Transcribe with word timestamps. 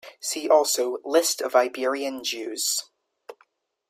See 0.19 0.49
also 0.49 0.97
List 1.05 1.41
of 1.41 1.55
Iberian 1.55 2.23
Jews. 2.23 2.85